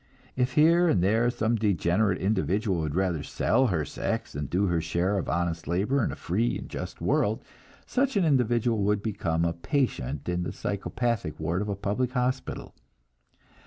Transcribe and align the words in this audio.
If 0.35 0.53
here 0.53 0.87
and 0.89 1.03
there 1.03 1.29
some 1.29 1.57
degenerate 1.57 2.17
individual 2.17 2.79
would 2.79 2.95
rather 2.95 3.21
sell 3.21 3.67
her 3.67 3.85
sex 3.85 4.33
than 4.33 4.47
do 4.47 4.65
her 4.65 4.81
share 4.81 5.15
of 5.19 5.29
honest 5.29 5.67
labor 5.67 6.03
in 6.03 6.11
a 6.11 6.15
free 6.15 6.57
and 6.57 6.67
just 6.67 7.01
world, 7.01 7.43
such 7.85 8.17
an 8.17 8.25
individual 8.25 8.79
would 8.79 9.03
become 9.03 9.45
a 9.45 9.53
patient 9.53 10.27
in 10.27 10.41
the 10.41 10.53
psychopathic 10.53 11.39
ward 11.39 11.61
of 11.61 11.69
a 11.69 11.75
public 11.75 12.13
hospital. 12.13 12.73